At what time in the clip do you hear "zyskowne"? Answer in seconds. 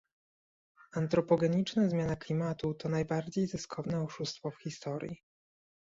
3.47-4.03